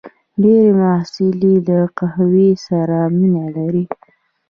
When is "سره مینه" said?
2.67-3.45